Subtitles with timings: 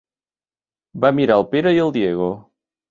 [1.05, 2.33] Va mirar el Pere i el Diego.